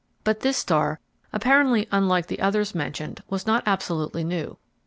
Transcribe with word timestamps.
But 0.23 0.39
this 0.39 0.57
star, 0.57 0.99
apparently 1.31 1.87
unlike 1.91 2.25
the 2.25 2.39
others 2.39 2.73
mentioned, 2.73 3.21
was 3.29 3.45
not 3.45 3.61
absolutely 3.67 4.23
new. 4.23 4.57